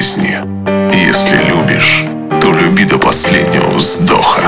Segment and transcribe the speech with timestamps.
[0.00, 0.38] жизни.
[0.94, 2.04] Если любишь,
[2.40, 4.42] то люби до последнего вздоха.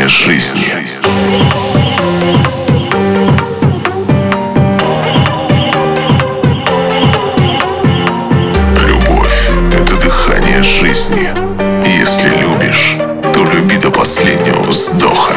[0.00, 0.64] Вечерняя жизнь.
[8.86, 11.28] Любовь– это дыхание жизни.
[11.86, 12.96] И если любишь,
[13.34, 15.34] то люби до последнего вздоха.